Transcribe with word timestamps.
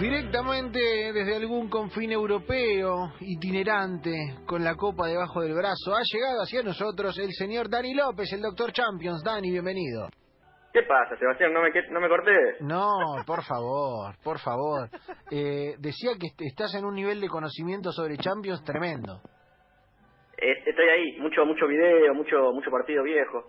Directamente 0.00 0.80
desde 1.12 1.36
algún 1.36 1.68
confín 1.68 2.12
europeo, 2.12 3.12
itinerante, 3.20 4.38
con 4.46 4.64
la 4.64 4.74
copa 4.74 5.06
debajo 5.06 5.42
del 5.42 5.52
brazo, 5.52 5.94
ha 5.94 6.00
llegado 6.02 6.40
hacia 6.42 6.62
nosotros 6.62 7.18
el 7.18 7.30
señor 7.32 7.68
Dani 7.68 7.92
López, 7.92 8.32
el 8.32 8.40
Doctor 8.40 8.72
Champions. 8.72 9.22
Dani, 9.22 9.50
bienvenido. 9.50 10.08
¿Qué 10.72 10.82
pasa, 10.84 11.14
Sebastián? 11.18 11.52
¿No 11.52 11.60
me, 11.60 11.68
no 11.90 12.00
me 12.00 12.08
corté? 12.08 12.32
No, 12.60 12.90
por 13.26 13.44
favor, 13.44 14.16
por 14.24 14.38
favor. 14.38 14.88
Eh, 15.30 15.74
decía 15.78 16.12
que 16.18 16.28
estás 16.38 16.74
en 16.74 16.86
un 16.86 16.94
nivel 16.94 17.20
de 17.20 17.28
conocimiento 17.28 17.92
sobre 17.92 18.16
Champions 18.16 18.64
tremendo. 18.64 19.20
Estoy 20.38 20.88
ahí, 20.88 21.20
mucho 21.20 21.44
mucho 21.44 21.66
video, 21.66 22.14
mucho 22.14 22.50
mucho 22.54 22.70
partido 22.70 23.02
viejo. 23.02 23.44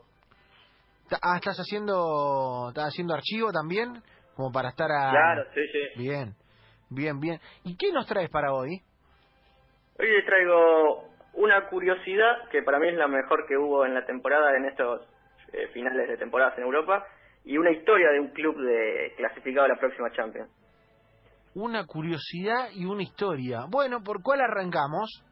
Ah, 1.22 1.38
¿estás 1.38 1.58
haciendo, 1.58 2.68
estás 2.70 2.88
haciendo 2.88 3.14
archivo 3.14 3.52
también? 3.54 4.04
Como 4.36 4.52
para 4.52 4.70
estar 4.70 4.92
a... 4.92 5.12
Claro, 5.12 5.44
sí, 5.54 5.62
sí. 5.72 6.02
Bien, 6.02 6.34
bien, 6.90 7.20
bien. 7.20 7.40
¿Y 7.64 7.78
qué 7.78 7.92
nos 7.92 8.08
traes 8.08 8.30
para 8.30 8.54
hoy? 8.54 8.82
Hoy 10.00 10.08
les 10.08 10.26
traigo 10.26 11.10
una 11.34 11.68
curiosidad 11.68 12.50
que 12.52 12.64
para 12.64 12.80
mí 12.80 12.90
es 12.90 12.96
la 12.96 13.08
mejor 13.08 13.46
que 13.48 13.58
hubo 13.58 13.86
en 13.86 13.94
la 13.94 14.06
temporada, 14.06 14.56
en 14.58 14.66
estos 14.66 15.02
eh, 15.52 15.68
finales 15.74 16.08
de 16.08 16.18
temporadas 16.18 16.58
en 16.58 16.64
Europa, 16.64 17.06
y 17.46 17.58
una 17.58 17.72
historia 17.72 18.10
de 18.12 18.20
un 18.20 18.30
club 18.30 18.58
de 18.58 19.14
clasificado 19.18 19.66
a 19.66 19.70
la 19.70 19.80
próxima 19.80 20.12
Champions. 20.12 20.50
Una 21.56 21.86
curiosidad 21.86 22.70
y 22.74 22.86
una 22.86 23.04
historia. 23.04 23.66
Bueno, 23.70 24.02
¿por 24.04 24.24
cuál 24.24 24.42
arrancamos? 24.42 25.24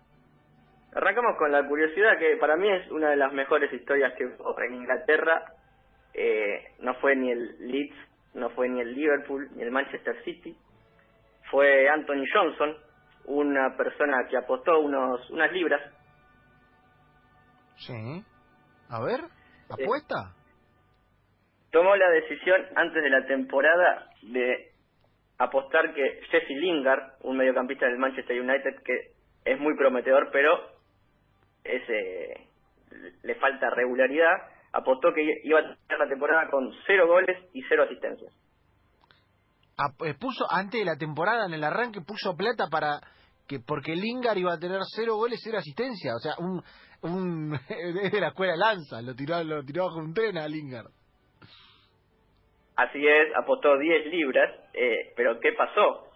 Arrancamos 0.94 1.38
con 1.38 1.52
la 1.52 1.68
curiosidad 1.68 2.20
que 2.20 2.36
para 2.38 2.58
mí 2.58 2.70
es 2.70 2.92
una 2.92 3.10
de 3.10 3.16
las 3.16 3.32
mejores 3.34 3.72
historias 3.74 4.14
que 4.18 4.26
hubo 4.26 4.62
en 4.62 4.76
Inglaterra. 4.76 5.46
Eh, 6.14 6.76
no 6.80 6.94
fue 6.96 7.16
ni 7.16 7.32
el 7.32 7.58
Leeds 7.60 7.96
no 8.34 8.50
fue 8.52 8.70
ni 8.70 8.82
el 8.82 8.94
Liverpool 8.94 9.50
ni 9.56 9.64
el 9.64 9.72
Manchester 9.72 10.24
City, 10.24 10.56
fue 11.50 11.90
Anthony 11.90 12.26
Johnson, 12.34 12.78
una 13.26 13.76
persona 13.78 14.28
que 14.30 14.38
apostó 14.38 14.80
unos 14.80 15.30
unas 15.30 15.52
libras. 15.52 15.82
Sí. 17.76 18.24
A 18.90 19.02
ver, 19.04 19.22
apuesta. 19.70 20.36
tomó 21.72 21.96
la 21.96 22.10
decisión 22.10 22.62
antes 22.76 23.02
de 23.02 23.10
la 23.10 23.26
temporada 23.26 24.10
de 24.22 24.72
apostar 25.38 25.94
que 25.94 26.22
Jesse 26.30 26.50
Lingard, 26.50 27.14
un 27.22 27.38
mediocampista 27.38 27.88
del 27.88 27.98
Manchester 27.98 28.40
United 28.40 28.84
que 28.84 29.12
es 29.46 29.60
muy 29.60 29.76
prometedor, 29.76 30.30
pero 30.32 30.72
ese 31.64 32.48
le 33.24 33.36
falta 33.36 33.70
regularidad, 33.70 34.51
apostó 34.74 35.14
que 35.14 35.22
iba 35.44 35.60
a 35.60 35.64
tener 35.64 36.00
la 36.00 36.08
temporada 36.08 36.50
con 36.50 36.72
cero 36.86 37.08
goles 37.08 37.38
y 37.54 37.62
cero 37.68 37.84
asistencias. 37.84 38.34
Eh, 40.06 40.14
puso 40.20 40.46
antes 40.50 40.80
de 40.80 40.86
la 40.86 40.96
temporada 40.96 41.46
en 41.48 41.54
el 41.54 41.64
arranque 41.64 42.02
puso 42.02 42.36
plata 42.36 42.68
para 42.70 43.00
que 43.48 43.60
porque 43.60 43.96
Lingard 43.96 44.38
iba 44.38 44.54
a 44.54 44.60
tener 44.60 44.80
cero 44.96 45.16
goles 45.16 45.40
cero 45.44 45.58
asistencia 45.58 46.14
o 46.16 46.20
sea 46.20 46.34
un 46.38 46.62
un 47.02 47.56
es 47.70 48.12
de 48.12 48.22
la 48.22 48.28
escuela 48.28 48.56
Lanza 48.56 49.02
lo 49.02 49.16
tiró 49.16 49.44
lo 49.44 49.64
tiró 49.64 49.86
bajo 49.86 49.98
un 49.98 50.14
tren 50.14 50.38
a 50.38 50.48
Lingard. 50.48 50.92
Así 52.76 53.06
es 53.06 53.36
apostó 53.36 53.78
10 53.78 54.06
libras 54.08 54.52
eh, 54.74 55.14
pero 55.16 55.40
qué 55.40 55.54
pasó 55.54 56.08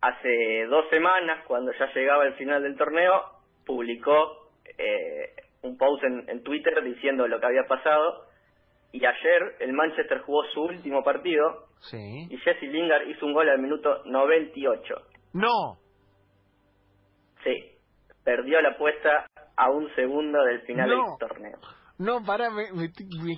hace 0.00 0.64
dos 0.70 0.88
semanas 0.88 1.44
cuando 1.46 1.72
ya 1.78 1.92
llegaba 1.92 2.24
el 2.24 2.34
final 2.34 2.62
del 2.62 2.76
torneo 2.76 3.22
publicó 3.66 4.48
eh, 4.78 5.34
un 5.62 5.76
post 5.76 6.02
en, 6.04 6.42
Twitter 6.42 6.82
diciendo 6.82 7.26
lo 7.26 7.40
que 7.40 7.46
había 7.46 7.64
pasado. 7.68 8.26
Y 8.92 9.04
ayer 9.04 9.56
el 9.60 9.72
Manchester 9.72 10.20
jugó 10.20 10.44
su 10.54 10.62
último 10.62 11.02
partido. 11.02 11.66
Y 11.92 12.36
Jesse 12.38 12.62
Lingard 12.62 13.08
hizo 13.08 13.26
un 13.26 13.34
gol 13.34 13.48
al 13.48 13.58
minuto 13.58 14.02
98. 14.04 14.94
No. 15.34 15.78
Sí. 17.44 17.54
Perdió 18.24 18.60
la 18.60 18.70
apuesta 18.70 19.26
a 19.56 19.70
un 19.70 19.94
segundo 19.94 20.42
del 20.44 20.60
final 20.62 20.88
del 20.88 21.00
torneo. 21.18 21.58
No, 21.98 22.22
para 22.24 22.48
me, 22.50 22.68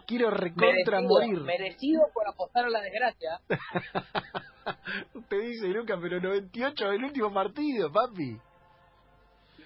quiero 0.06 0.30
recontra 0.30 1.00
morir. 1.00 1.40
Merecido 1.40 2.02
por 2.12 2.28
apostar 2.28 2.66
a 2.66 2.68
la 2.68 2.80
desgracia. 2.80 3.40
Usted 5.14 5.40
dice, 5.40 5.68
Luca, 5.68 5.98
pero 6.00 6.20
98 6.20 6.92
el 6.92 7.04
último 7.04 7.32
partido, 7.32 7.90
papi 7.90 8.38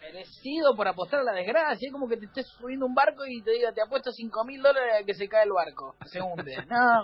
merecido 0.04 0.74
por 0.76 0.86
apostar 0.88 1.20
a 1.20 1.24
la 1.24 1.32
desgracia. 1.32 1.86
Es 1.86 1.92
como 1.92 2.08
que 2.08 2.16
te 2.16 2.26
estés 2.26 2.46
subiendo 2.58 2.86
un 2.86 2.94
barco 2.94 3.24
y 3.26 3.42
te 3.42 3.52
diga, 3.52 3.72
te 3.72 3.82
apuesto 3.82 4.10
cinco 4.12 4.44
mil 4.44 4.60
dólares 4.60 4.94
a 5.00 5.04
que 5.04 5.14
se 5.14 5.28
cae 5.28 5.44
el 5.44 5.52
barco, 5.52 5.94
se 6.06 6.20
hunde. 6.20 6.56
No. 6.68 7.00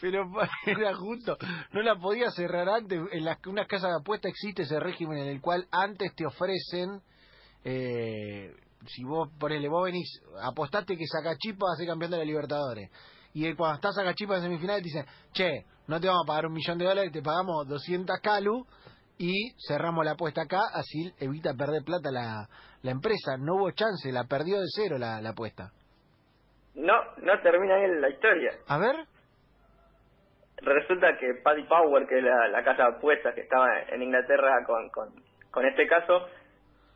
Pero 0.00 0.30
era 0.66 0.94
justo, 0.94 1.38
no 1.72 1.82
la 1.82 1.96
podía 1.96 2.30
cerrar 2.30 2.68
antes. 2.68 3.00
En 3.12 3.24
las 3.24 3.38
unas 3.46 3.66
casas 3.66 3.90
de 3.90 3.96
apuesta 4.00 4.28
existe 4.28 4.62
ese 4.62 4.78
régimen 4.78 5.18
en 5.18 5.28
el 5.28 5.40
cual 5.40 5.66
antes 5.70 6.14
te 6.14 6.26
ofrecen, 6.26 7.00
eh, 7.64 8.54
si 8.86 9.02
vos, 9.04 9.30
ponele, 9.38 9.68
vos 9.68 9.84
venís, 9.84 10.20
apostaste 10.42 10.96
que 10.96 11.06
Sacachipa 11.06 11.66
va 11.66 11.72
a 11.72 11.76
ser 11.76 11.86
campeón 11.86 12.10
de 12.10 12.18
la 12.18 12.24
Libertadores. 12.24 12.90
Y 13.32 13.54
cuando 13.54 13.76
estás 13.76 13.94
Sacachipa 13.94 14.36
en 14.36 14.42
semifinales 14.42 14.82
te 14.82 14.88
dicen, 14.88 15.06
che, 15.32 15.64
no 15.86 15.98
te 16.00 16.06
vamos 16.06 16.24
a 16.24 16.26
pagar 16.26 16.46
un 16.46 16.52
millón 16.52 16.78
de 16.78 16.84
dólares, 16.84 17.12
te 17.12 17.22
pagamos 17.22 17.66
200 17.66 18.20
calu 18.20 18.66
y 19.20 19.52
cerramos 19.68 20.02
la 20.02 20.12
apuesta 20.12 20.40
acá, 20.42 20.62
así 20.72 21.12
evita 21.20 21.52
perder 21.52 21.84
plata 21.84 22.10
la, 22.10 22.48
la 22.80 22.90
empresa. 22.90 23.36
No 23.38 23.56
hubo 23.56 23.70
chance, 23.72 24.10
la 24.10 24.24
perdió 24.24 24.58
de 24.58 24.66
cero 24.74 24.96
la, 24.96 25.20
la 25.20 25.30
apuesta. 25.30 25.72
No, 26.74 26.94
no 27.18 27.38
termina 27.42 27.74
ahí 27.74 28.00
la 28.00 28.08
historia. 28.08 28.52
A 28.66 28.78
ver. 28.78 28.96
Resulta 30.62 31.18
que 31.18 31.34
Paddy 31.44 31.64
Power, 31.64 32.06
que 32.06 32.16
es 32.16 32.24
la, 32.24 32.64
casa 32.64 32.84
de 32.84 32.96
apuestas 32.96 33.34
que 33.34 33.42
estaba 33.42 33.66
en 33.90 34.02
Inglaterra 34.02 34.64
con, 34.66 34.88
con, 34.88 35.12
con 35.50 35.66
este 35.66 35.86
caso, 35.86 36.26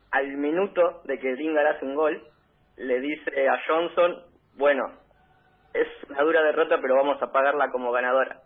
al 0.09 0.25
minuto 0.37 1.01
de 1.03 1.19
que 1.19 1.31
Lingard 1.31 1.75
hace 1.75 1.85
un 1.85 1.93
gol, 1.93 2.27
le 2.77 3.01
dice 3.01 3.47
a 3.47 3.59
Johnson, 3.67 4.23
bueno, 4.55 4.83
es 5.75 5.87
una 6.09 6.23
dura 6.23 6.41
derrota, 6.41 6.77
pero 6.81 6.95
vamos 6.95 7.21
a 7.21 7.31
pagarla 7.31 7.69
como 7.71 7.91
ganadora. 7.91 8.41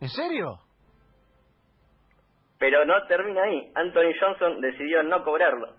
¿En 0.00 0.08
serio? 0.08 0.60
Pero 2.60 2.84
no 2.84 3.06
termina 3.08 3.42
ahí. 3.42 3.72
Anthony 3.74 4.12
Johnson 4.20 4.60
decidió 4.60 5.02
no 5.02 5.24
cobrarlo. 5.24 5.74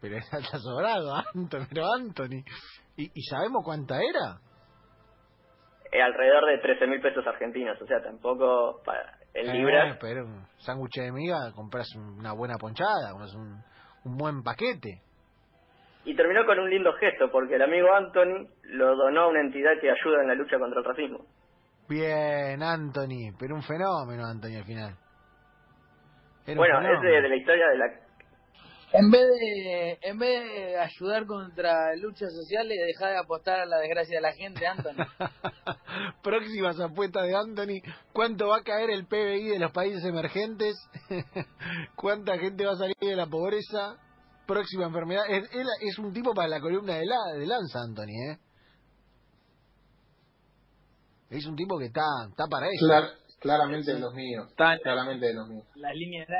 Pero 0.00 0.16
está 0.16 0.38
sobrado, 0.58 1.14
Anthony. 1.34 1.66
Pero 1.68 1.84
Anthony. 1.94 2.42
¿Y, 2.96 3.10
¿Y, 3.14 3.22
sabemos 3.24 3.62
cuánta 3.62 3.96
era? 3.96 4.40
Eh, 5.92 6.00
alrededor 6.00 6.46
de 6.46 6.58
13 6.58 6.86
mil 6.86 7.00
pesos 7.02 7.26
argentinos. 7.26 7.80
O 7.80 7.86
sea, 7.86 8.02
tampoco 8.02 8.80
para 8.84 9.18
el 9.34 9.48
eh, 9.50 9.98
Pero 10.00 10.24
un 10.24 10.46
sándwich 10.56 10.96
de 10.96 11.12
miga 11.12 11.52
compras 11.54 11.86
una 11.94 12.32
buena 12.32 12.54
ponchada, 12.58 13.14
un, 13.14 13.62
un 14.04 14.16
buen 14.16 14.42
paquete. 14.42 15.02
Y 16.06 16.16
terminó 16.16 16.46
con 16.46 16.58
un 16.58 16.70
lindo 16.70 16.92
gesto, 16.94 17.30
porque 17.30 17.56
el 17.56 17.62
amigo 17.62 17.92
Anthony 17.94 18.48
lo 18.64 18.96
donó 18.96 19.22
a 19.22 19.28
una 19.28 19.40
entidad 19.40 19.72
que 19.80 19.90
ayuda 19.90 20.22
en 20.22 20.28
la 20.28 20.34
lucha 20.34 20.58
contra 20.58 20.80
el 20.80 20.84
racismo. 20.86 21.26
Bien, 21.88 22.62
Anthony, 22.62 23.36
pero 23.38 23.54
un 23.54 23.62
fenómeno, 23.62 24.24
Anthony, 24.24 24.56
al 24.56 24.64
final. 24.64 24.96
bueno, 26.46 26.80
es 26.80 27.00
de, 27.02 27.28
la 27.28 27.36
historia 27.36 27.66
de 27.68 27.78
la... 27.78 28.04
En 28.92 29.10
vez 29.10 29.22
de, 29.22 29.98
en 30.02 30.18
vez 30.18 30.44
de 30.44 30.78
ayudar 30.78 31.26
contra 31.26 31.94
luchas 31.96 32.32
sociales, 32.32 32.78
dejar 32.86 33.10
de 33.10 33.18
apostar 33.18 33.58
a 33.58 33.66
la 33.66 33.78
desgracia 33.78 34.18
de 34.18 34.22
la 34.22 34.32
gente, 34.32 34.64
Anthony. 34.66 35.04
Próximas 36.22 36.78
apuestas 36.78 37.26
de 37.26 37.34
Anthony. 37.34 37.92
¿Cuánto 38.12 38.48
va 38.48 38.58
a 38.58 38.62
caer 38.62 38.90
el 38.90 39.06
PBI 39.06 39.48
de 39.48 39.58
los 39.58 39.72
países 39.72 40.04
emergentes? 40.04 40.76
¿Cuánta 41.96 42.38
gente 42.38 42.64
va 42.64 42.72
a 42.72 42.76
salir 42.76 42.96
de 43.00 43.16
la 43.16 43.26
pobreza? 43.26 43.96
Próxima 44.46 44.84
enfermedad. 44.84 45.24
Es, 45.28 45.50
es 45.80 45.98
un 45.98 46.12
tipo 46.12 46.32
para 46.32 46.48
la 46.48 46.60
columna 46.60 46.94
de, 46.94 47.06
la, 47.06 47.36
de 47.36 47.46
Lanza, 47.46 47.80
Anthony, 47.80 48.30
¿eh? 48.30 48.38
Es 51.34 51.46
un 51.46 51.56
tipo 51.56 51.78
que 51.78 51.86
está, 51.86 52.02
está 52.28 52.44
para 52.48 52.66
eso. 52.66 52.86
claramente 53.40 53.92
de 53.92 54.00
los 54.00 54.14
míos. 54.14 54.52
claramente 54.54 55.26
de 55.26 55.34
los 55.34 55.48
míos. 55.48 55.66
La 55.74 55.92
línea 55.92 56.24
de 56.24 56.34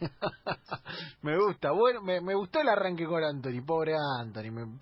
me 1.22 1.36
gusta. 1.38 1.72
Bueno, 1.72 2.00
me, 2.02 2.20
me 2.20 2.34
gustó 2.34 2.60
el 2.60 2.68
arranque 2.68 3.04
con 3.04 3.22
Anthony. 3.22 3.62
Pobre 3.64 3.92
Anthony. 4.20 4.78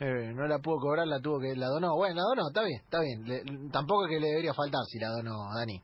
Eh, 0.00 0.32
no 0.32 0.46
la 0.46 0.58
pudo 0.60 0.78
cobrar, 0.78 1.06
la 1.06 1.20
tuvo 1.20 1.40
que 1.40 1.54
la 1.56 1.66
donó. 1.66 1.94
Bueno, 1.94 2.14
la 2.16 2.22
donó, 2.22 2.48
está 2.48 2.62
bien, 2.62 2.80
está 2.82 3.00
bien. 3.00 3.70
tampoco 3.70 4.06
es 4.06 4.10
que 4.12 4.20
le 4.20 4.28
debería 4.28 4.54
faltar 4.54 4.80
si 4.86 4.98
la 4.98 5.08
donó, 5.08 5.52
Dani. 5.54 5.78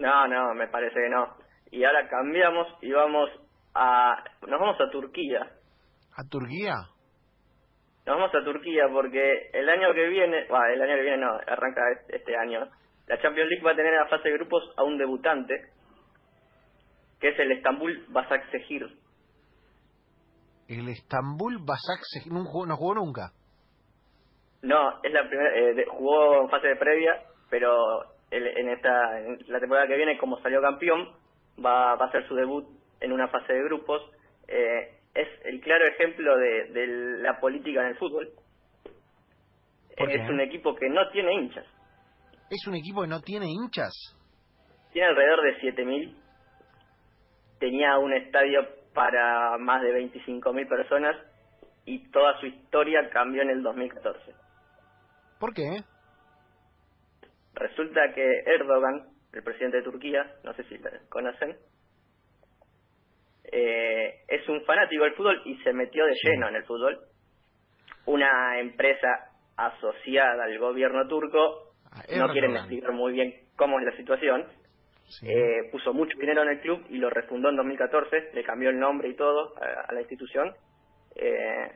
No, 0.00 0.26
no, 0.26 0.54
me 0.54 0.66
parece 0.68 0.94
que 0.94 1.08
no. 1.08 1.36
Y 1.70 1.84
ahora 1.84 2.08
cambiamos 2.08 2.66
y 2.82 2.90
vamos 2.90 3.30
a... 3.74 4.16
Nos 4.46 4.60
vamos 4.60 4.76
a 4.80 4.90
Turquía. 4.90 5.40
¿A 6.16 6.24
Turquía? 6.28 6.74
Nos 8.08 8.16
vamos 8.16 8.34
a 8.34 8.42
Turquía 8.42 8.84
porque 8.90 9.50
el 9.52 9.68
año 9.68 9.92
que 9.92 10.08
viene, 10.08 10.46
bueno, 10.48 10.64
el 10.72 10.80
año 10.80 10.94
que 10.94 11.02
viene 11.02 11.18
no, 11.18 11.30
arranca 11.46 11.82
este 12.08 12.34
año, 12.38 12.66
la 13.06 13.20
Champions 13.20 13.50
League 13.50 13.62
va 13.62 13.72
a 13.72 13.76
tener 13.76 13.92
en 13.92 14.00
la 14.00 14.08
fase 14.08 14.30
de 14.30 14.38
grupos 14.38 14.62
a 14.78 14.82
un 14.82 14.96
debutante, 14.96 15.54
que 17.20 17.28
es 17.28 17.38
el 17.38 17.52
Estambul 17.52 18.06
Basaksehir. 18.08 18.86
El 20.68 20.88
Estambul 20.88 21.58
Basaksehir, 21.58 22.32
no 22.32 22.46
jugó, 22.46 22.64
no 22.64 22.76
jugó 22.78 22.94
nunca. 22.94 23.32
No, 24.62 25.02
es 25.02 25.12
la 25.12 25.28
primera, 25.28 25.54
eh, 25.58 25.84
jugó 25.90 26.44
en 26.44 26.48
fase 26.48 26.68
de 26.68 26.76
previa 26.76 27.12
pero 27.50 28.04
en 28.30 28.70
esta 28.70 29.20
en 29.20 29.38
la 29.48 29.60
temporada 29.60 29.86
que 29.86 29.96
viene, 29.96 30.16
como 30.16 30.40
salió 30.40 30.62
campeón, 30.62 31.12
va, 31.62 31.94
va 31.96 32.06
a 32.06 32.08
hacer 32.08 32.26
su 32.26 32.34
debut 32.34 32.64
en 33.00 33.12
una 33.12 33.28
fase 33.28 33.52
de 33.52 33.64
grupos. 33.64 34.00
Eh, 34.46 34.97
es 35.18 35.28
el 35.44 35.60
claro 35.60 35.84
ejemplo 35.86 36.36
de, 36.36 36.64
de 36.72 36.86
la 37.22 37.40
política 37.40 37.80
en 37.82 37.88
el 37.88 37.96
fútbol. 37.96 38.30
Es 39.96 40.30
un 40.30 40.40
equipo 40.40 40.76
que 40.76 40.88
no 40.88 41.08
tiene 41.10 41.34
hinchas. 41.34 41.66
¿Es 42.50 42.66
un 42.68 42.76
equipo 42.76 43.02
que 43.02 43.08
no 43.08 43.20
tiene 43.20 43.46
hinchas? 43.50 43.92
Tiene 44.92 45.08
alrededor 45.08 45.42
de 45.42 45.60
7.000. 45.60 46.14
Tenía 47.58 47.98
un 47.98 48.12
estadio 48.14 48.60
para 48.94 49.58
más 49.58 49.82
de 49.82 49.92
25.000 49.92 50.68
personas 50.68 51.16
y 51.84 51.98
toda 52.10 52.38
su 52.38 52.46
historia 52.46 53.10
cambió 53.10 53.42
en 53.42 53.50
el 53.50 53.62
2014. 53.62 54.34
¿Por 55.40 55.52
qué? 55.52 55.82
Resulta 57.54 58.12
que 58.14 58.42
Erdogan, 58.46 59.08
el 59.32 59.42
presidente 59.42 59.78
de 59.78 59.82
Turquía, 59.82 60.32
no 60.44 60.54
sé 60.54 60.62
si 60.64 60.78
lo 60.78 60.90
conocen, 61.08 61.56
eh, 63.50 64.20
es 64.28 64.48
un 64.48 64.64
fanático 64.64 65.04
del 65.04 65.14
fútbol 65.14 65.42
y 65.44 65.56
se 65.62 65.72
metió 65.72 66.04
de 66.04 66.14
lleno 66.22 66.48
en 66.48 66.56
el 66.56 66.64
fútbol. 66.64 66.98
Una 68.06 68.58
empresa 68.58 69.30
asociada 69.56 70.44
al 70.44 70.58
gobierno 70.58 71.06
turco, 71.08 71.72
ah, 71.90 72.02
no 72.16 72.28
quieren 72.28 72.56
explicar 72.56 72.92
muy 72.92 73.12
bien 73.12 73.34
cómo 73.56 73.78
es 73.80 73.86
la 73.86 73.96
situación, 73.96 74.46
eh, 75.22 75.68
puso 75.72 75.94
mucho 75.94 76.16
dinero 76.18 76.42
en 76.42 76.50
el 76.50 76.60
club 76.60 76.84
y 76.90 76.98
lo 76.98 77.08
refundó 77.10 77.48
en 77.48 77.56
2014, 77.56 78.30
le 78.34 78.44
cambió 78.44 78.70
el 78.70 78.78
nombre 78.78 79.08
y 79.08 79.14
todo 79.14 79.54
a, 79.56 79.92
la 79.92 80.00
institución. 80.00 80.54
Eh, 81.16 81.72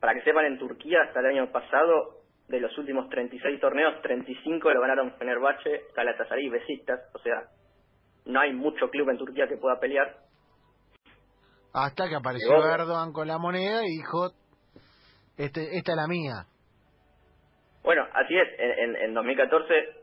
para 0.00 0.14
que 0.14 0.22
sepan, 0.22 0.44
en 0.44 0.58
Turquía 0.58 1.02
hasta 1.02 1.20
el 1.20 1.26
año 1.26 1.50
pasado, 1.50 2.18
de 2.48 2.60
los 2.60 2.76
últimos 2.78 3.08
36 3.10 3.60
torneos, 3.60 4.00
35 4.02 4.72
lo 4.72 4.80
ganaron 4.80 5.12
Fenerbahce, 5.18 5.82
Galatasaray 5.94 6.46
y 6.46 6.50
Besiktas, 6.50 7.00
o 7.14 7.18
sea, 7.18 7.44
no 8.26 8.40
hay 8.40 8.52
mucho 8.52 8.90
club 8.90 9.08
en 9.10 9.18
Turquía 9.18 9.46
que 9.46 9.56
pueda 9.56 9.78
pelear. 9.78 10.27
Hasta 11.72 12.08
que 12.08 12.16
apareció 12.16 12.64
Erdogan 12.66 13.12
con 13.12 13.28
la 13.28 13.38
moneda 13.38 13.82
y 13.84 13.98
dijo, 13.98 14.30
este, 15.36 15.76
esta 15.76 15.92
es 15.92 15.96
la 15.96 16.06
mía. 16.06 16.46
Bueno, 17.82 18.06
así 18.12 18.36
es, 18.36 18.48
en, 18.58 18.96
en 18.96 19.14
2014 19.14 19.98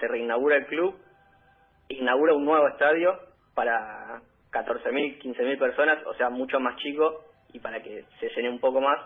se 0.00 0.08
reinaugura 0.08 0.56
el 0.56 0.66
club, 0.66 0.96
inaugura 1.88 2.34
un 2.34 2.44
nuevo 2.44 2.66
estadio 2.68 3.18
para 3.54 4.20
14.000, 4.52 5.20
15.000 5.20 5.58
personas, 5.58 6.06
o 6.06 6.14
sea, 6.14 6.30
mucho 6.30 6.60
más 6.60 6.76
chico 6.76 7.24
y 7.52 7.60
para 7.60 7.82
que 7.82 8.04
se 8.20 8.28
llene 8.30 8.50
un 8.50 8.60
poco 8.60 8.80
más. 8.80 8.98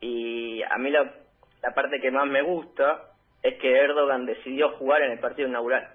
Y 0.00 0.62
a 0.62 0.76
mí 0.78 0.90
la, 0.90 1.14
la 1.62 1.74
parte 1.74 2.00
que 2.00 2.10
más 2.10 2.26
me 2.26 2.42
gusta 2.42 3.10
es 3.42 3.58
que 3.58 3.70
Erdogan 3.70 4.26
decidió 4.26 4.76
jugar 4.76 5.02
en 5.02 5.12
el 5.12 5.18
partido 5.20 5.48
inaugural. 5.48 5.88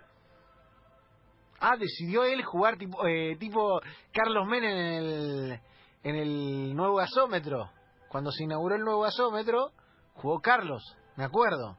Ah, 1.61 1.75
decidió 1.77 2.23
él 2.23 2.43
jugar 2.43 2.77
tipo, 2.77 3.05
eh, 3.05 3.35
tipo 3.37 3.81
Carlos 4.13 4.47
Menem 4.47 4.71
en 4.71 4.93
el, 4.93 5.59
en 6.03 6.15
el 6.15 6.75
nuevo 6.75 6.95
gasómetro. 6.95 7.69
Cuando 8.09 8.31
se 8.31 8.43
inauguró 8.43 8.75
el 8.75 8.81
nuevo 8.81 9.01
gasómetro, 9.01 9.71
jugó 10.13 10.39
Carlos, 10.39 10.81
me 11.15 11.25
acuerdo. 11.25 11.77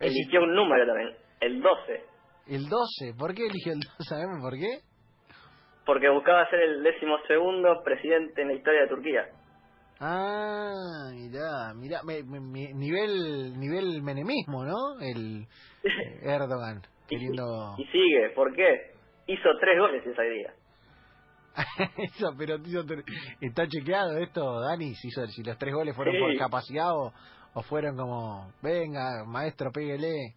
Eligió 0.00 0.42
un 0.42 0.54
número 0.54 0.86
también, 0.86 1.16
el 1.40 1.62
12. 1.62 2.04
El 2.48 2.68
12, 2.68 3.14
¿por 3.16 3.34
qué 3.34 3.46
eligió 3.46 3.72
el 3.72 3.80
12? 3.80 3.96
¿Sabemos 4.08 4.40
por 4.40 4.54
qué? 4.54 4.80
Porque 5.86 6.08
buscaba 6.10 6.48
ser 6.50 6.60
el 6.60 6.82
décimo 6.82 7.16
segundo 7.26 7.82
presidente 7.84 8.42
en 8.42 8.48
la 8.48 8.54
historia 8.54 8.82
de 8.82 8.88
Turquía. 8.88 9.28
Ah, 10.00 11.10
mirá, 11.14 11.74
mirá, 11.74 12.00
nivel 12.04 13.58
nivel 13.58 14.02
menemismo, 14.02 14.64
¿no? 14.64 14.98
El 15.00 15.46
Erdogan, 16.22 16.82
queriendo... 17.14 17.74
Y, 17.78 17.84
sigue, 17.86 18.30
¿por 18.34 18.54
qué? 18.54 18.92
Hizo 19.26 19.48
tres 19.60 19.78
goles 19.78 20.06
ese 20.06 20.22
día. 20.22 20.52
Eso, 21.98 22.34
pero 22.38 22.56
está 23.40 23.66
chequeado 23.68 24.16
esto, 24.16 24.60
Dani, 24.60 24.94
si, 24.94 25.10
si 25.10 25.42
los 25.42 25.58
tres 25.58 25.74
goles 25.74 25.94
fueron 25.94 26.18
por 26.18 26.34
capacidad 26.38 26.90
o, 26.92 27.12
o 27.52 27.62
fueron 27.62 27.94
como, 27.94 28.50
venga, 28.62 29.24
maestro, 29.26 29.70
pégale 29.70 30.34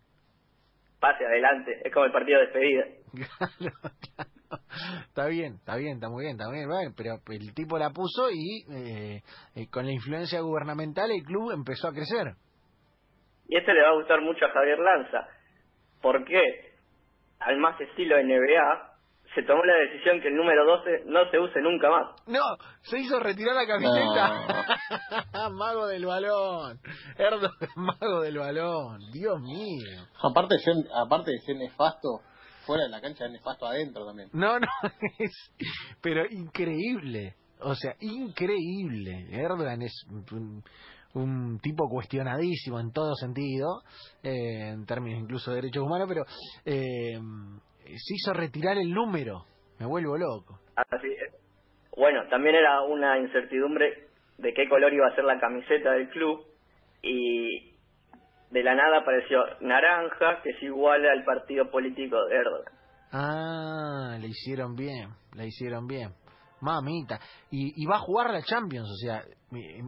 pase 1.05 1.23
adelante, 1.23 1.81
es 1.83 1.93
como 1.93 2.05
el 2.05 2.11
partido 2.11 2.39
de 2.39 2.45
despedida. 2.45 2.85
Está 5.07 5.27
bien, 5.27 5.55
está 5.55 5.75
bien, 5.75 5.95
está 5.95 6.09
muy 6.09 6.23
bien, 6.23 6.37
está 6.37 6.49
bien, 6.51 6.69
pero 6.95 7.15
el 7.29 7.53
tipo 7.53 7.77
la 7.77 7.89
puso 7.89 8.29
y 8.31 8.63
eh, 8.71 9.21
eh, 9.55 9.67
con 9.71 9.85
la 9.85 9.91
influencia 9.91 10.39
gubernamental 10.41 11.09
el 11.11 11.23
club 11.23 11.51
empezó 11.51 11.87
a 11.87 11.91
crecer. 11.91 12.35
Y 13.47 13.57
este 13.57 13.73
le 13.73 13.81
va 13.81 13.89
a 13.89 13.95
gustar 13.95 14.21
mucho 14.21 14.45
a 14.45 14.51
Javier 14.51 14.79
Lanza. 14.79 15.27
¿Por 16.01 16.23
qué? 16.25 16.64
Al 17.45 17.57
más 17.57 17.79
estilo 17.79 18.15
NBA, 18.17 18.95
se 19.35 19.43
tomó 19.43 19.63
la 19.65 19.75
decisión 19.75 20.21
que 20.21 20.29
el 20.29 20.35
número 20.35 20.65
12 20.65 21.03
no 21.07 21.29
se 21.29 21.39
use 21.39 21.59
nunca 21.61 21.89
más. 21.89 22.15
No, 22.27 22.41
se 22.81 22.99
hizo 22.99 23.19
retirar 23.19 23.55
la 23.55 23.67
camiseta. 23.67 25.49
mago 25.51 25.87
del 25.87 26.05
balón. 26.05 26.79
Erdo, 27.17 27.49
mago 27.75 28.21
del 28.21 28.37
balón. 28.37 28.99
Dios 29.11 29.39
mío. 29.41 30.07
Aparte, 30.23 30.55
aparte 30.95 31.31
de 31.31 31.39
ser 31.39 31.57
nefasto, 31.57 32.21
fuera 32.65 32.83
de 32.83 32.89
la 32.89 33.01
cancha 33.01 33.25
es 33.25 33.31
nefasto 33.31 33.65
adentro 33.65 34.05
también. 34.05 34.29
No, 34.33 34.57
no, 34.57 34.67
es, 35.19 35.51
pero 36.01 36.25
increíble. 36.29 37.35
O 37.59 37.75
sea, 37.75 37.95
increíble. 37.99 39.27
Erdogan 39.31 39.81
es 39.81 40.05
un, 40.31 40.63
tipo 41.61 41.87
cuestionadísimo 41.89 42.79
en 42.79 42.91
todo 42.91 43.15
sentido, 43.15 43.81
eh, 44.23 44.69
en 44.73 44.85
términos 44.85 45.21
incluso 45.21 45.51
de 45.51 45.57
derechos 45.57 45.83
humanos, 45.83 46.07
pero 46.07 46.23
eh, 46.65 47.19
se 47.85 48.13
hizo 48.15 48.33
retirar 48.33 48.77
el 48.77 48.91
número. 48.91 49.45
Me 49.79 49.85
vuelvo 49.85 50.17
loco. 50.17 50.59
Así 50.75 51.07
Bueno, 51.95 52.27
también 52.29 52.55
era 52.55 52.81
una 52.81 53.17
incertidumbre 53.19 54.07
de 54.37 54.53
qué 54.53 54.67
color 54.67 54.93
iba 54.93 55.07
a 55.07 55.15
ser 55.15 55.23
la 55.23 55.39
camiseta 55.39 55.91
del 55.93 56.09
club 56.09 56.45
y 57.01 57.75
de 58.51 58.63
la 58.63 58.75
nada 58.75 58.99
apareció 58.99 59.39
naranja, 59.61 60.41
que 60.43 60.51
es 60.51 60.63
igual 60.63 61.05
al 61.05 61.23
partido 61.23 61.69
político 61.69 62.17
de 62.25 62.35
Erdogan. 62.35 62.73
Ah, 63.11 64.17
le 64.19 64.27
hicieron 64.27 64.75
bien, 64.75 65.09
le 65.35 65.47
hicieron 65.47 65.87
bien. 65.87 66.11
Mamita. 66.61 67.19
Y, 67.51 67.85
va 67.85 67.95
a 67.95 67.99
jugar 67.99 68.31
la 68.31 68.41
Champions, 68.41 68.89
o 68.89 68.95
sea, 68.95 69.23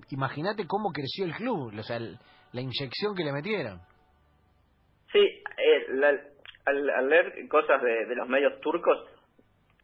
imagínate 0.10 0.66
cómo 0.68 0.92
creció 0.92 1.26
el 1.26 1.34
club, 1.34 1.74
o 1.78 1.84
sea, 1.84 2.00
la 2.00 2.62
inyección 2.62 3.16
que 3.16 3.24
le 3.24 3.34
metieron. 3.34 3.80
Sí, 5.12 5.20
eh, 5.20 5.86
la, 5.90 6.10
al, 6.66 7.10
leer 7.10 7.48
cosas 7.50 7.82
de, 7.82 8.16
los 8.16 8.28
medios 8.28 8.60
turcos, 8.62 9.10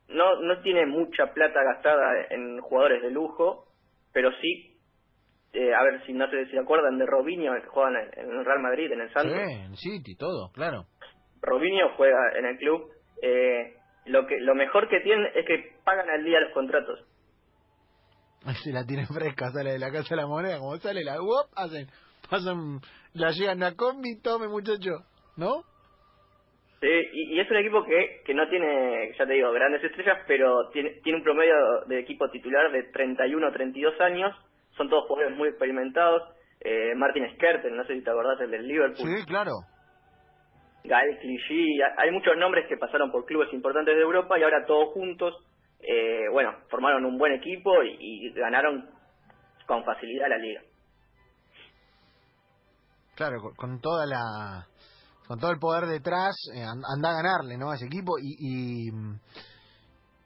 no, 0.10 0.42
no 0.42 0.62
tiene 0.62 0.86
mucha 0.86 1.34
plata 1.34 1.64
gastada 1.64 2.28
en 2.30 2.60
jugadores 2.60 3.02
de 3.02 3.12
lujo, 3.12 3.68
pero 4.12 4.32
sí, 4.42 4.78
eh, 5.54 5.74
a 5.74 5.84
ver 5.84 6.06
si 6.06 6.14
no 6.14 6.30
sé 6.30 6.46
si 6.48 6.58
acuerdan 6.58 6.98
de 6.98 7.06
Robinho, 7.06 7.54
que 7.56 7.68
juega 7.68 7.90
en, 7.90 8.30
el 8.32 8.46
Real 8.46 8.60
Madrid, 8.60 8.92
en 8.92 9.02
el 9.02 9.14
Santos. 9.14 9.34
Sí, 9.34 9.54
en 9.54 9.76
City, 9.78 10.16
todo, 10.16 10.52
claro. 10.52 10.86
Robinho 11.42 11.96
juega 11.96 12.38
en 12.38 12.46
el 12.46 12.58
club. 12.58 12.90
Eh, 13.22 13.76
lo 14.06 14.26
que 14.28 14.40
lo 14.40 14.56
mejor 14.56 14.90
que 14.90 15.00
tienen 15.02 15.28
es 15.36 15.46
que 15.46 15.76
pagan 15.84 16.10
al 16.10 16.24
día 16.24 16.40
los 16.40 16.54
contratos. 16.54 17.00
Se 18.64 18.72
la 18.72 18.86
tienen 18.86 19.08
fresca, 19.08 19.52
sale 19.52 19.74
de 19.74 19.80
la 19.80 19.92
casa 19.92 20.16
de 20.16 20.22
la 20.22 20.28
moneda, 20.28 20.60
como 20.60 20.78
sale 20.78 21.04
la 21.04 21.22
UOP, 21.22 21.48
hacen, 21.56 21.88
pasan, 22.30 22.80
la 23.14 23.32
llegan 23.32 23.64
a 23.64 23.76
combi, 23.76 24.22
tome 24.22 24.48
muchacho, 24.48 25.06
¿no? 25.38 25.64
Sí, 26.82 26.90
y, 27.14 27.40
es 27.40 27.50
un 27.50 27.58
equipo 27.58 27.86
que, 27.86 28.22
que 28.26 28.34
no 28.34 28.50
tiene, 28.50 29.14
ya 29.18 29.26
te 29.26 29.34
digo, 29.34 29.54
grandes 29.54 29.82
estrellas, 29.86 30.20
pero 30.28 30.70
tiene, 30.72 31.00
tiene 31.02 31.20
un 31.20 31.24
promedio 31.24 31.56
de 31.88 32.00
equipo 32.00 32.30
titular 32.30 32.70
de 32.74 32.84
31 32.92 33.48
o 33.48 33.52
32 33.54 34.02
años. 34.02 34.36
Son 34.76 34.90
todos 34.90 35.08
jugadores 35.08 35.38
muy 35.38 35.48
experimentados. 35.48 36.24
Eh, 36.60 36.94
Martin 36.96 37.26
Skerten, 37.36 37.78
no 37.78 37.86
sé 37.86 37.94
si 37.94 38.04
te 38.04 38.10
acordás, 38.10 38.42
el 38.42 38.52
del 38.52 38.68
Liverpool. 38.68 39.08
Sí, 39.08 39.26
claro. 39.26 39.52
Gael 40.84 41.18
Clichy, 41.20 41.80
hay 41.98 42.12
muchos 42.12 42.36
nombres 42.38 42.66
que 42.68 42.78
pasaron 42.78 43.12
por 43.12 43.26
clubes 43.26 43.54
importantes 43.54 43.96
de 43.96 44.02
Europa 44.02 44.38
y 44.38 44.44
ahora 44.44 44.66
todos 44.66 44.94
juntos, 44.94 45.34
eh, 45.80 46.28
bueno, 46.32 46.52
formaron 46.70 47.06
un 47.06 47.18
buen 47.18 47.34
equipo 47.34 47.84
y, 47.84 48.32
ganaron 48.34 48.90
con 49.66 49.84
facilidad 49.86 50.28
la 50.30 50.38
liga. 50.38 50.62
Claro, 53.16 53.38
con 53.56 53.80
toda 53.80 54.06
la 54.06 54.68
con 55.28 55.40
todo 55.40 55.52
el 55.52 55.60
poder 55.60 55.86
detrás, 55.86 56.36
eh, 56.54 56.62
anda 56.62 57.10
a 57.10 57.24
ganarle 57.24 57.58
¿no? 57.58 57.72
a 57.72 57.76
ese 57.76 57.86
equipo 57.86 58.18
y, 58.20 58.36
y, 58.38 58.92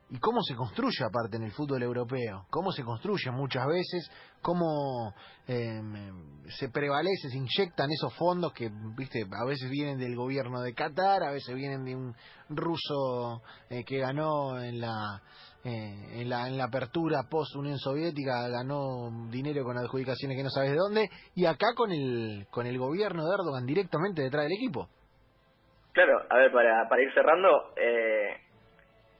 y, 0.09 0.19
cómo 0.19 0.41
se 0.41 0.55
construye 0.55 1.03
aparte 1.05 1.37
en 1.37 1.43
el 1.43 1.51
fútbol 1.51 1.83
europeo, 1.83 2.45
cómo 2.49 2.71
se 2.71 2.83
construye 2.83 3.31
muchas 3.31 3.65
veces, 3.67 4.09
cómo 4.41 5.13
em, 5.47 6.43
se 6.49 6.69
prevalece, 6.69 7.29
se 7.29 7.37
inyectan 7.37 7.91
esos 7.91 8.13
fondos 8.15 8.53
que 8.53 8.69
viste 8.97 9.25
a 9.31 9.45
veces 9.45 9.69
vienen 9.69 9.97
del 9.97 10.15
gobierno 10.15 10.61
de 10.61 10.73
Qatar, 10.73 11.23
a 11.23 11.31
veces 11.31 11.55
vienen 11.55 11.83
de 11.85 11.95
un 11.95 12.15
ruso 12.49 13.41
eh, 13.69 13.83
que 13.83 13.99
ganó 13.99 14.61
en 14.61 14.81
la 14.81 15.21
eh, 15.63 16.21
en, 16.21 16.29
la, 16.29 16.47
en 16.47 16.57
la 16.57 16.65
apertura 16.65 17.27
post-Unión 17.29 17.77
Soviética 17.77 18.47
ganó 18.47 19.09
dinero 19.29 19.65
con 19.65 19.77
adjudicaciones 19.77 20.37
que 20.37 20.43
no 20.43 20.49
sabes 20.49 20.71
de 20.71 20.77
dónde, 20.77 21.09
y 21.35 21.45
acá 21.45 21.73
con 21.75 21.91
el, 21.91 22.47
con 22.51 22.65
el 22.67 22.77
gobierno 22.77 23.25
de 23.25 23.33
Erdogan 23.33 23.65
directamente 23.65 24.21
detrás 24.21 24.43
del 24.43 24.53
equipo. 24.53 24.87
Claro, 25.91 26.21
a 26.29 26.37
ver, 26.37 26.51
para, 26.51 26.87
para 26.87 27.01
ir 27.01 27.11
cerrando, 27.11 27.73
eh, 27.75 28.16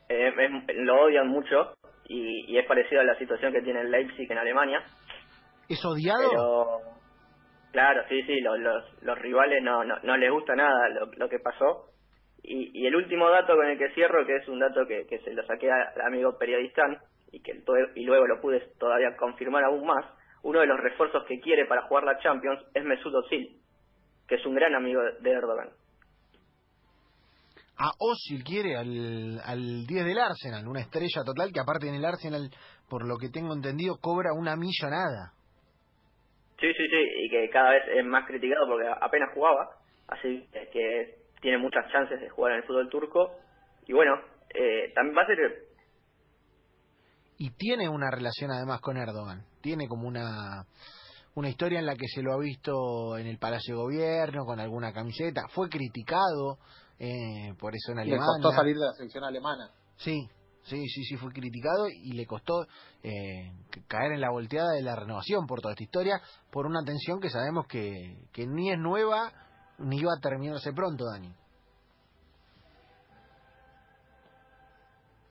eh, 0.10 0.34
es- 0.38 0.76
lo 0.78 1.02
odian 1.04 1.28
mucho 1.28 1.74
y, 2.06 2.52
y 2.52 2.58
es 2.58 2.66
parecido 2.66 3.02
a 3.02 3.06
la 3.06 3.18
situación 3.18 3.52
que 3.54 3.62
tiene 3.62 3.82
el 3.82 3.92
Leipzig 3.92 4.32
en 4.32 4.38
Alemania. 4.38 4.82
¿Es 5.70 5.84
odiado? 5.84 6.30
Pero, 6.30 6.80
claro, 7.72 8.04
sí, 8.10 8.22
sí, 8.24 8.40
lo- 8.42 8.58
los, 8.58 9.04
los 9.04 9.18
rivales 9.20 9.62
no, 9.64 9.84
no, 9.84 9.98
no 10.04 10.18
les 10.18 10.32
gusta 10.32 10.56
nada 10.56 10.90
lo, 10.90 11.08
lo 11.18 11.30
que 11.30 11.40
pasó. 11.40 11.92
Y, 12.44 12.72
y 12.82 12.88
el 12.88 12.96
último 12.96 13.30
dato 13.30 13.56
con 13.56 13.68
el 13.68 13.78
que 13.78 13.90
cierro, 13.94 14.26
que 14.26 14.38
es 14.38 14.48
un 14.48 14.60
dato 14.60 14.86
que, 14.88 15.06
que 15.08 15.20
se 15.20 15.34
lo 15.34 15.46
saqué 15.46 15.70
al 15.70 16.02
amigo 16.06 16.38
periodistán 16.38 16.98
y 17.32 17.42
que 17.42 17.62
y 17.96 18.06
luego 18.06 18.26
lo 18.26 18.40
pude 18.40 18.62
todavía 18.80 19.18
confirmar 19.18 19.66
aún 19.66 19.86
más, 19.86 20.06
uno 20.44 20.62
de 20.62 20.68
los 20.68 20.80
refuerzos 20.80 21.26
que 21.26 21.42
quiere 21.42 21.66
para 21.66 21.82
jugar 21.88 22.06
la 22.06 22.20
Champions 22.20 22.64
es 22.74 22.86
Mesut 22.86 23.14
Özil, 23.14 23.60
que 24.30 24.36
es 24.36 24.46
un 24.46 24.56
gran 24.56 24.76
amigo 24.76 25.02
de 25.20 25.30
Erdogan. 25.30 25.72
A 27.80 27.92
Osil 28.00 28.44
quiere 28.44 28.76
al, 28.76 29.40
al 29.46 29.86
10 29.86 30.06
del 30.06 30.18
Arsenal, 30.18 30.68
una 30.68 30.82
estrella 30.82 31.24
total 31.24 31.52
que 31.54 31.60
aparte 31.60 31.88
en 31.88 31.96
el 31.96 32.06
Arsenal, 32.06 32.50
por 32.90 33.08
lo 33.08 33.18
que 33.18 33.30
tengo 33.30 33.54
entendido, 33.54 33.98
cobra 34.02 34.34
una 34.34 34.56
millonada. 34.56 35.34
Sí, 36.60 36.68
sí, 36.74 36.88
sí, 36.90 37.26
y 37.26 37.30
que 37.30 37.50
cada 37.52 37.70
vez 37.70 37.84
es 37.96 38.06
más 38.06 38.26
criticado 38.26 38.66
porque 38.68 38.88
apenas 39.00 39.30
jugaba, 39.34 39.70
así 40.08 40.48
que 40.74 41.18
tiene 41.42 41.60
muchas 41.60 41.88
chances 41.92 42.20
de 42.20 42.30
jugar 42.30 42.54
en 42.54 42.58
el 42.60 42.64
fútbol 42.64 42.90
turco. 42.90 43.32
Y 43.86 43.94
bueno, 43.94 44.14
eh, 44.54 44.92
también 44.96 45.18
va 45.18 45.22
a 45.22 45.28
ser 45.28 45.38
Y 47.38 47.52
tiene 47.52 47.88
una 47.90 48.10
relación 48.10 48.52
además 48.52 48.82
con 48.82 48.98
Erdogan. 48.98 49.46
Tiene 49.62 49.88
como 49.88 50.08
una, 50.08 50.66
una 51.38 51.50
historia 51.50 51.78
en 51.78 51.86
la 51.86 51.96
que 51.96 52.08
se 52.08 52.24
lo 52.24 52.34
ha 52.34 52.40
visto 52.40 53.16
en 53.16 53.28
el 53.28 53.38
Palacio 53.38 53.76
de 53.76 53.82
Gobierno, 53.84 54.44
con 54.44 54.60
alguna 54.60 54.92
camiseta. 54.92 55.44
Fue 55.50 55.70
criticado 55.70 56.58
eh, 56.98 57.54
por 57.60 57.76
eso 57.76 57.92
en 57.92 57.98
Le 57.98 58.02
Alemania. 58.02 58.26
costó 58.42 58.52
salir 58.54 58.76
de 58.76 58.86
la 58.86 58.94
selección 58.94 59.24
alemana. 59.24 59.70
Sí, 59.98 60.28
sí, 60.64 60.88
sí, 60.88 61.04
sí, 61.04 61.16
fue 61.16 61.32
criticado 61.32 61.90
y 61.90 62.14
le 62.14 62.26
costó 62.26 62.66
eh, 63.04 63.52
caer 63.88 64.14
en 64.14 64.22
la 64.22 64.32
volteada 64.32 64.72
de 64.72 64.82
la 64.82 64.96
renovación 64.96 65.46
por 65.46 65.62
toda 65.62 65.74
esta 65.74 65.84
historia, 65.84 66.20
por 66.52 66.66
una 66.66 66.84
tensión 66.84 67.20
que 67.20 67.30
sabemos 67.30 67.68
que, 67.68 68.18
que 68.34 68.48
ni 68.48 68.72
es 68.72 68.80
nueva 68.80 69.32
ni 69.78 70.02
va 70.04 70.14
a 70.18 70.20
terminarse 70.20 70.74
pronto, 70.74 71.06
Dani. 71.06 71.32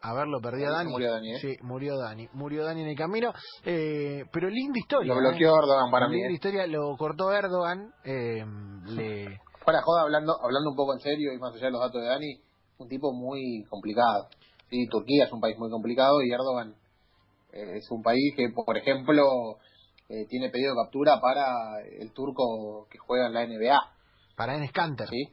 A 0.07 0.15
ver, 0.15 0.29
lo 0.29 0.41
perdí 0.41 0.63
a 0.63 0.71
Dani. 0.71 0.93
Murió 0.93 1.11
Dani, 1.11 1.35
¿eh? 1.35 1.39
Sí, 1.41 1.57
murió 1.63 1.99
Dani. 1.99 2.29
Murió 2.33 2.65
Dani 2.65 2.83
en 2.83 2.87
el 2.87 2.97
camino. 2.97 3.33
Eh, 3.65 4.25
pero 4.33 4.49
linda 4.49 4.79
historia. 4.79 5.13
Lo 5.13 5.19
¿eh? 5.19 5.23
bloqueó 5.23 5.51
Erdogan 5.59 5.91
para 5.91 6.07
mí. 6.07 6.15
Linda 6.15 6.29
¿eh? 6.31 6.35
historia, 6.35 6.67
lo 6.69 6.97
cortó 6.97 7.33
Erdogan. 7.33 7.93
eh, 8.05 8.45
le... 8.87 9.41
Fuera 9.65 9.83
joda, 9.83 10.03
hablando, 10.03 10.37
hablando 10.41 10.71
un 10.71 10.77
poco 10.77 10.95
en 10.95 11.01
serio 11.01 11.33
y 11.33 11.39
más 11.39 11.53
allá 11.53 11.67
de 11.67 11.73
los 11.73 11.81
datos 11.81 12.01
de 12.01 12.07
Dani, 12.07 12.41
un 12.79 12.89
tipo 12.89 13.13
muy 13.13 13.65
complicado. 13.69 14.29
Sí, 14.71 14.87
Turquía 14.87 15.25
es 15.25 15.33
un 15.33 15.41
país 15.41 15.59
muy 15.59 15.71
complicado 15.71 16.23
y 16.23 16.31
Erdogan 16.31 16.77
eh, 17.53 17.79
es 17.79 17.91
un 17.91 18.01
país 18.01 18.33
que, 18.37 18.47
por 18.55 18.77
ejemplo, 18.77 19.25
eh, 20.09 20.25
tiene 20.29 20.51
pedido 20.51 20.73
de 20.73 20.83
captura 20.85 21.19
para 21.21 21.81
el 21.99 22.13
turco 22.13 22.87
que 22.89 22.99
juega 22.99 23.27
en 23.27 23.35
la 23.35 23.45
NBA. 23.45 23.77
Para 24.37 24.55
Enes 24.55 24.71
Kanter. 24.71 25.09
¿sí? 25.09 25.31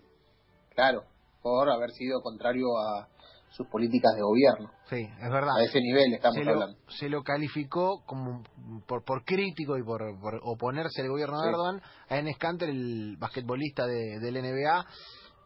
Claro, 0.74 1.04
por 1.44 1.70
haber 1.70 1.92
sido 1.92 2.22
contrario 2.24 2.66
a 2.80 3.13
sus 3.56 3.68
políticas 3.68 4.12
de 4.16 4.22
gobierno. 4.22 4.72
Sí, 4.90 4.96
es 5.02 5.30
verdad. 5.30 5.56
A 5.58 5.64
ese 5.64 5.80
nivel 5.80 6.12
estamos 6.14 6.36
se 6.38 6.44
lo, 6.44 6.52
hablando. 6.54 6.78
se 6.90 7.08
lo 7.10 7.22
calificó 7.24 8.04
como 8.06 8.42
por, 8.88 9.04
por 9.06 9.24
crítico 9.24 9.78
y 9.78 9.84
por, 9.84 10.02
por 10.20 10.40
oponerse 10.44 11.02
al 11.02 11.10
gobierno 11.10 11.38
de 11.40 11.44
Sí. 11.44 11.50
Erdogan 11.50 11.82
a 12.10 12.18
Enes 12.18 12.38
Kanter, 12.38 12.70
el 12.70 13.16
basquetbolista 13.18 13.86
de, 13.86 14.20
del 14.20 14.42
NBA, 14.42 14.86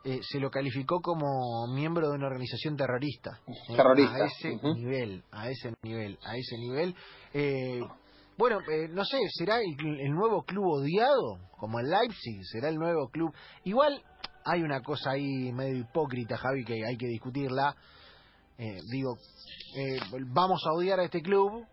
eh, 0.06 0.20
se 0.22 0.40
lo 0.40 0.50
calificó 0.50 1.02
como 1.02 1.68
miembro 1.74 2.10
de 2.10 2.16
una 2.16 2.28
organización 2.28 2.78
terrorista. 2.78 3.42
Eh, 3.46 3.76
Terrorista, 3.76 4.16
A 4.16 4.26
ese 4.26 4.58
nivel, 4.76 5.24
a 5.32 5.50
ese 5.50 5.74
nivel, 5.84 6.18
a 6.24 6.38
ese 6.38 6.58
nivel. 6.58 6.96
Eh, 7.34 7.82
bueno, 8.38 8.60
eh, 8.72 8.88
no 8.90 9.04
sé, 9.04 9.18
¿será 9.38 9.60
el, 9.60 9.76
el 10.00 10.12
nuevo 10.12 10.44
club 10.44 10.66
odiado? 10.66 11.40
Como 11.60 11.80
el 11.80 11.90
Leipzig, 11.90 12.40
¿será 12.46 12.70
el 12.70 12.76
nuevo 12.76 13.10
club? 13.10 13.34
Igual 13.66 14.02
hay 14.46 14.62
una 14.62 14.82
cosa 14.82 15.12
ahí 15.12 15.52
medio 15.52 15.76
hipócrita, 15.80 16.38
Javi, 16.38 16.64
que 16.64 16.76
hay 16.86 16.96
que 16.96 17.08
discutirla. 17.08 17.76
Eh, 18.60 18.80
digo, 18.92 19.16
eh, 19.76 20.00
vamos 20.34 20.62
a 20.66 20.74
odiar 20.74 21.00
a 21.00 21.04
este 21.04 21.22
club, 21.22 21.66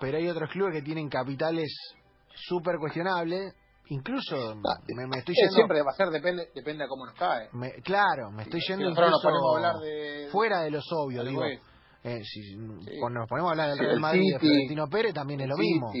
pero 0.00 0.16
hay 0.18 0.28
otros 0.28 0.50
clubes 0.50 0.74
que 0.74 0.82
tienen 0.82 1.08
capitales 1.08 1.68
súper 2.34 2.76
cuestionables. 2.78 3.54
Incluso 3.88 4.54
me, 4.56 5.06
me 5.06 5.18
estoy 5.18 5.34
yendo. 5.34 5.52
siempre 5.54 5.82
va 5.82 5.90
a 5.90 5.94
ser, 5.94 6.08
depende, 6.08 6.48
depende 6.54 6.84
a 6.84 6.88
cómo 6.88 7.04
nos 7.04 7.14
cae. 7.14 7.48
me- 7.52 7.72
claro, 7.82 8.30
me 8.30 8.44
estoy 8.44 8.60
Si 8.60 8.72
yendo 8.72 8.88
nos 8.88 8.98
incluso 8.98 9.18
ponemos 9.22 9.42
a 9.54 9.56
hablar 9.68 9.82
de- 9.82 10.28
fuera 10.30 10.60
de 10.62 10.70
los 10.70 10.84
obvios. 10.92 11.26
Digo, 11.26 11.44
eh, 11.44 12.20
si 12.24 12.54
cuando 12.98 13.20
nos 13.20 13.28
ponemos 13.28 13.48
a 13.50 13.52
hablar 13.52 13.68
del 13.70 13.78
Real 13.86 14.00
Madrid 14.00 14.22
y 14.22 14.32
de 14.32 14.38
Florentino 14.38 14.86
Pérez, 14.88 15.12
también 15.14 15.40
es 15.42 15.48
lo 15.48 15.56
mismo. 15.56 15.92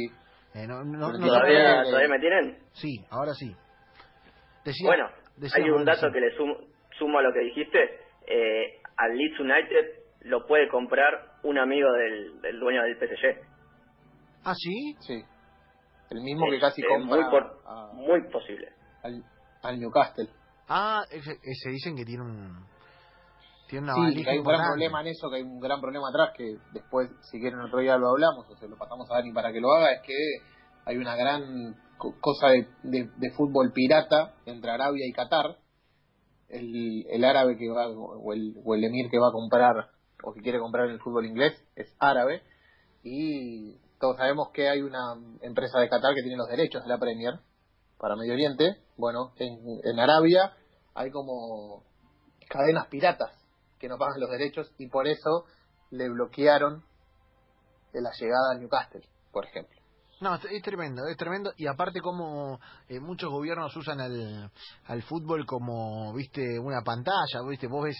Eh, 0.54 0.66
no, 0.66 0.84
no, 0.84 1.12
no- 1.12 1.18
todavía- 1.18 1.26
¿Todavía, 1.28 1.82
todavía 1.84 2.08
me 2.08 2.18
tienen? 2.20 2.58
Sí, 2.72 3.04
ahora 3.10 3.34
sí. 3.34 3.54
Decía- 4.64 4.86
Bueno, 4.88 5.04
decía 5.36 5.62
hay 5.64 5.70
un 5.70 5.84
dato 5.84 6.06
que 6.12 6.20
le 6.20 6.34
sumo, 6.36 6.54
sumo 6.98 7.18
a 7.18 7.22
lo 7.22 7.32
que 7.32 7.40
dijiste. 7.40 7.78
Eh, 8.26 8.80
al 8.96 9.16
Leeds 9.16 9.40
United 9.40 10.02
lo 10.22 10.46
puede 10.46 10.68
comprar 10.68 11.38
un 11.42 11.58
amigo 11.58 11.90
del, 11.92 12.40
del 12.40 12.60
dueño 12.60 12.82
del 12.82 12.96
PSG. 12.96 13.40
Ah, 14.44 14.54
sí. 14.54 14.96
Sí. 15.00 15.22
El 16.10 16.20
mismo 16.22 16.46
que 16.50 16.56
Es, 16.56 16.62
casi 16.62 16.82
compra 16.82 17.16
muy, 17.16 17.30
por- 17.30 17.62
a- 17.66 17.90
muy 17.94 18.20
posible. 18.30 18.68
al, 19.02 19.24
al 19.62 19.80
Newcastle. 19.80 20.28
Ah, 20.68 21.02
ese 21.10 21.70
dicen 21.70 21.96
que 21.96 22.04
tiene 22.04 22.22
un. 22.22 22.66
Tiene 23.68 23.84
una 23.90 23.94
Sí, 24.10 24.22
que 24.22 24.30
hay 24.30 24.38
un 24.38 24.44
gran 24.44 24.66
problema 24.66 25.00
en 25.00 25.06
eso, 25.08 25.30
que 25.30 25.36
hay 25.36 25.42
un 25.42 25.58
gran 25.58 25.80
problema 25.80 26.08
atrás, 26.10 26.32
que 26.36 26.56
después, 26.72 27.08
si 27.30 27.40
quieren 27.40 27.58
otro 27.60 27.78
día 27.78 27.96
lo 27.96 28.08
hablamos, 28.10 28.46
o 28.50 28.56
se 28.56 28.68
lo 28.68 28.76
pasamos 28.76 29.10
a 29.10 29.14
Dani 29.14 29.32
para 29.32 29.50
que 29.52 29.60
lo 29.60 29.72
haga, 29.72 29.92
es 29.92 30.02
que 30.02 30.14
hay 30.84 30.96
una 30.98 31.16
gran 31.16 31.74
co- 31.96 32.14
cosa 32.20 32.48
de, 32.48 32.66
de- 32.82 33.10
de 33.16 33.30
fútbol 33.30 33.72
pirata 33.72 34.34
entre 34.44 34.70
Arabia 34.70 35.06
y 35.06 35.12
Qatar. 35.12 35.56
El, 36.52 37.06
el 37.10 37.24
árabe 37.24 37.56
que 37.56 37.68
va, 37.68 37.88
o 37.88 38.32
el, 38.32 38.54
o 38.64 38.74
el 38.74 38.84
emir 38.84 39.10
que 39.10 39.18
va 39.18 39.28
a 39.28 39.32
comprar, 39.32 39.90
o 40.22 40.32
que 40.32 40.40
quiere 40.40 40.60
comprar 40.60 40.88
el 40.88 41.00
fútbol 41.00 41.26
inglés, 41.26 41.52
es 41.74 41.92
árabe. 41.98 42.42
Y 43.02 43.78
todos 43.98 44.16
sabemos 44.16 44.50
que 44.52 44.68
hay 44.68 44.82
una 44.82 45.14
empresa 45.40 45.80
de 45.80 45.88
Qatar 45.88 46.14
que 46.14 46.22
tiene 46.22 46.36
los 46.36 46.48
derechos 46.48 46.82
de 46.82 46.88
la 46.88 46.98
Premier 46.98 47.34
para 47.98 48.16
Medio 48.16 48.34
Oriente. 48.34 48.76
Bueno, 48.96 49.32
en, 49.36 49.58
en 49.82 49.98
Arabia 49.98 50.54
hay 50.94 51.10
como 51.10 51.82
cadenas 52.48 52.86
piratas 52.88 53.30
que 53.78 53.88
no 53.88 53.98
pagan 53.98 54.20
los 54.20 54.30
derechos 54.30 54.72
y 54.78 54.88
por 54.88 55.08
eso 55.08 55.46
le 55.90 56.08
bloquearon 56.08 56.84
la 57.92 58.10
llegada 58.12 58.52
a 58.52 58.58
Newcastle, 58.58 59.06
por 59.32 59.44
ejemplo. 59.44 59.81
No, 60.22 60.36
es 60.36 60.62
tremendo, 60.62 61.02
es 61.08 61.16
tremendo. 61.16 61.52
Y 61.56 61.66
aparte 61.66 62.00
como 62.00 62.60
eh, 62.88 63.00
muchos 63.00 63.28
gobiernos 63.28 63.76
usan 63.76 64.00
al, 64.00 64.50
al 64.86 65.02
fútbol 65.02 65.44
como, 65.44 66.14
viste, 66.14 66.58
una 66.60 66.80
pantalla, 66.82 67.42
viste, 67.48 67.66
vos 67.66 67.84
ves 67.84 67.96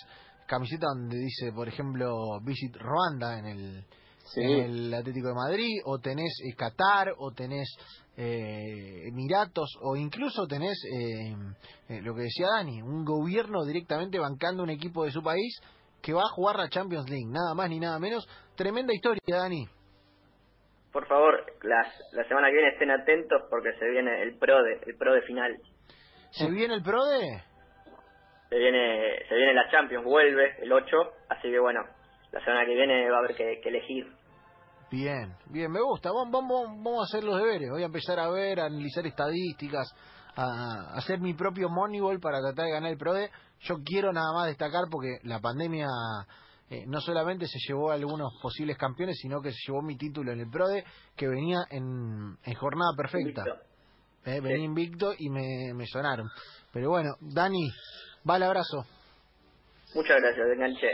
camiseta 0.47 0.87
donde 0.95 1.17
dice, 1.17 1.53
por 1.53 1.67
ejemplo, 1.67 2.41
Visit 2.43 2.77
Ruanda 2.77 3.39
en 3.39 3.47
el, 3.47 3.85
Sí. 4.25 4.41
en 4.41 4.61
el 4.61 4.95
Atlético 4.95 5.29
de 5.29 5.35
Madrid, 5.35 5.81
o 5.85 5.99
tenés 5.99 6.33
eh, 6.45 6.55
Qatar, 6.57 7.09
o 7.19 7.33
tenés 7.33 7.69
eh, 8.17 9.09
Emiratos, 9.09 9.77
o 9.83 9.97
incluso 9.97 10.47
tenés, 10.47 10.79
eh, 10.85 11.35
eh, 11.89 12.01
lo 12.03 12.15
que 12.15 12.23
decía 12.23 12.47
Dani, 12.57 12.83
un 12.83 13.05
gobierno 13.05 13.65
directamente 13.65 14.21
bancando 14.21 14.63
un 14.63 14.71
equipo 14.71 15.05
de 15.05 15.11
su 15.11 15.23
país 15.23 15.61
que 16.01 16.13
va 16.13 16.23
a 16.23 16.29
jugar 16.35 16.57
la 16.57 16.69
Champions 16.69 17.11
League, 17.11 17.27
nada 17.29 17.55
más 17.55 17.69
ni 17.69 17.81
nada 17.81 17.99
menos. 17.99 18.29
Tremenda 18.55 18.95
historia, 18.95 19.21
Dani. 19.27 19.67
Por 20.93 21.07
favor, 21.07 21.45
las, 21.63 21.89
la 22.13 22.25
semana 22.29 22.49
que 22.49 22.55
viene 22.55 22.69
estén 22.69 22.91
atentos 22.91 23.43
porque 23.49 23.73
se 23.79 23.89
viene 23.89 24.23
el 24.23 24.37
pro 24.39 24.63
de, 24.63 24.79
el 24.87 24.97
pro 24.97 25.15
de 25.15 25.23
final. 25.23 25.57
¿Se 26.31 26.51
viene 26.51 26.75
el 26.75 26.83
PRODE? 26.83 27.45
Se 28.49 28.59
viene, 28.59 29.25
se 29.29 29.35
viene 29.35 29.55
la 29.55 29.71
Champions, 29.71 30.05
vuelve 30.05 30.57
el 30.63 30.71
8, 30.71 30.87
así 31.31 31.51
que 31.51 31.59
bueno, 31.59 31.81
la 32.31 32.45
semana 32.45 32.67
que 32.67 32.75
viene 32.75 33.11
va 33.11 33.17
a 33.17 33.19
haber 33.21 33.35
que, 33.35 33.61
que 33.63 33.69
elegir. 33.69 34.07
Bien, 34.91 35.35
bien, 35.47 35.73
me 35.73 35.81
gusta. 35.81 36.11
Vamos, 36.11 36.31
vamos, 36.31 36.69
vamos 36.83 37.01
a 37.01 37.05
hacer 37.05 37.25
los 37.25 37.39
deberes. 37.39 37.71
Voy 37.71 37.83
a 37.83 37.87
empezar 37.87 38.19
a 38.19 38.31
ver, 38.31 38.61
a 38.61 38.67
analizar 38.67 39.07
estadísticas, 39.07 39.95
a 40.37 40.95
hacer 40.99 41.19
mi 41.19 41.33
propio 41.33 41.71
Moneyball 41.71 42.21
para 42.21 42.41
tratar 42.41 42.67
de 42.67 42.73
ganar 42.73 42.91
el 42.91 42.99
PRODE. 42.99 43.31
Yo 43.61 43.77
quiero 43.85 44.13
nada 44.13 44.35
más 44.35 44.49
destacar 44.49 44.85
porque 44.91 45.19
la 45.23 45.41
pandemia 45.41 45.87
eh, 46.73 46.87
no 46.87 47.01
solamente 47.03 47.47
se 47.47 47.59
llevó 47.69 47.91
a 47.91 47.95
algunos 47.95 48.33
posibles 48.41 48.79
campeones, 48.79 49.19
sino 49.21 49.43
que 49.43 49.51
se 49.51 49.59
llevó 49.67 49.83
mi 49.83 49.99
título 49.99 50.33
en 50.33 50.41
el 50.41 50.49
PRODE, 50.49 50.85
que 51.15 51.29
venía 51.29 51.59
en, 51.71 52.39
en 52.43 52.55
jornada 52.55 52.93
perfecta. 52.97 53.45
Eh, 54.25 54.41
venía 54.41 54.65
invicto 54.65 55.13
y 55.19 55.29
me, 55.29 55.75
me 55.75 55.87
sonaron. 55.87 56.31
Pero 56.73 56.89
bueno, 56.89 57.11
Dani, 57.21 57.69
va 58.29 58.37
el 58.37 58.45
abrazo. 58.45 58.87
Muchas 59.95 60.17
gracias, 60.19 60.47
enganché. 60.51 60.93